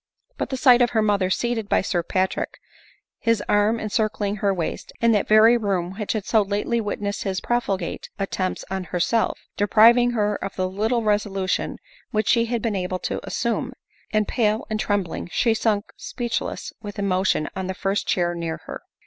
But 0.35 0.49
the 0.49 0.57
sight 0.57 0.81
of 0.81 0.89
her 0.97 1.01
mother 1.03 1.29
seated 1.29 1.69
by 1.69 1.81
Sir 1.81 2.01
Patrick, 2.01 2.57
his 3.19 3.43
arm 3.47 3.79
encircling 3.79 4.37
her 4.37 4.51
waist, 4.51 4.91
in 4.99 5.11
that 5.11 5.27
very 5.27 5.57
room 5.57 5.91
which 5.99 6.13
had 6.13 6.25
so 6.25 6.41
lately 6.41 6.81
witnessed 6.81 7.21
his 7.23 7.39
profligate 7.39 8.09
attempts 8.17 8.65
on 8.71 8.85
herself, 8.85 9.37
depriv 9.59 10.03
ed 10.09 10.13
her 10.15 10.37
of 10.43 10.55
the 10.55 10.67
little 10.67 11.03
resolution 11.03 11.77
which 12.09 12.29
she 12.29 12.45
had 12.45 12.63
been 12.63 12.75
able 12.75 12.97
to 12.97 13.19
assume, 13.21 13.73
and 14.11 14.27
pale 14.27 14.65
and 14.71 14.79
trembling 14.79 15.29
she 15.31 15.53
sunk 15.53 15.85
speechless 15.97 16.73
with 16.81 16.97
emotion 16.97 17.47
on 17.55 17.67
the 17.67 17.75
first 17.75 18.07
chair 18.07 18.33
near 18.33 18.57
her. 18.65 18.81